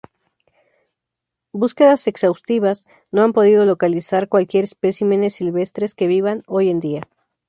[1.53, 7.03] Búsquedas exhaustivas no han podido localizar cualquier especímenes silvestres que vivan hoy en día.